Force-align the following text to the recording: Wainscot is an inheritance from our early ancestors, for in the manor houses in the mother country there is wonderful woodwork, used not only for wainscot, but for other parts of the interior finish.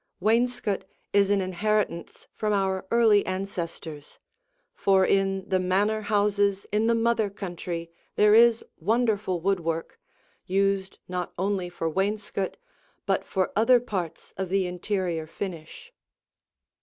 Wainscot 0.19 0.83
is 1.13 1.29
an 1.29 1.41
inheritance 1.41 2.27
from 2.33 2.53
our 2.53 2.87
early 2.89 3.23
ancestors, 3.27 4.17
for 4.73 5.05
in 5.05 5.47
the 5.47 5.59
manor 5.59 6.01
houses 6.01 6.65
in 6.71 6.87
the 6.87 6.95
mother 6.95 7.29
country 7.29 7.91
there 8.15 8.33
is 8.33 8.65
wonderful 8.79 9.39
woodwork, 9.39 9.99
used 10.47 10.97
not 11.07 11.33
only 11.37 11.69
for 11.69 11.87
wainscot, 11.87 12.57
but 13.05 13.23
for 13.23 13.51
other 13.55 13.79
parts 13.79 14.33
of 14.37 14.49
the 14.49 14.65
interior 14.65 15.27
finish. 15.27 15.93